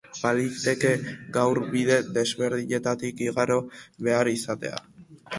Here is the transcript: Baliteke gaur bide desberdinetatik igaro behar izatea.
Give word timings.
Baliteke 0.19 0.93
gaur 1.35 1.59
bide 1.73 1.97
desberdinetatik 2.15 3.21
igaro 3.25 3.59
behar 4.07 4.31
izatea. 4.33 4.81